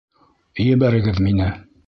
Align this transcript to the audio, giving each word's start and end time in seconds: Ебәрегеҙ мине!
Ебәрегеҙ 0.69 1.21
мине! 1.29 1.53